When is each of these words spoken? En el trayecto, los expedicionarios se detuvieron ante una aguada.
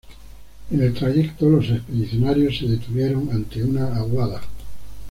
En 0.71 0.81
el 0.81 0.95
trayecto, 0.95 1.47
los 1.47 1.69
expedicionarios 1.69 2.57
se 2.57 2.65
detuvieron 2.65 3.29
ante 3.31 3.63
una 3.63 3.97
aguada. 3.97 4.41